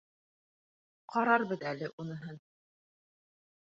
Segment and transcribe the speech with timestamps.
[1.15, 2.43] —Ҡарарбыҙ әле уныһын...